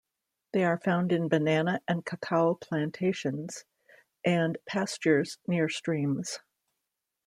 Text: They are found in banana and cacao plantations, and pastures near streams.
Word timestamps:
They 0.53 0.63
are 0.63 0.79
found 0.79 1.11
in 1.11 1.27
banana 1.27 1.81
and 1.87 2.03
cacao 2.03 2.55
plantations, 2.55 3.65
and 4.25 4.57
pastures 4.65 5.37
near 5.45 5.69
streams. 5.69 6.39